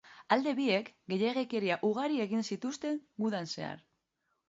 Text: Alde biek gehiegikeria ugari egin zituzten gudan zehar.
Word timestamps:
Alde 0.35 0.53
biek 0.59 0.89
gehiegikeria 1.13 1.79
ugari 1.91 2.19
egin 2.27 2.45
zituzten 2.51 3.01
gudan 3.27 3.55
zehar. 3.57 3.89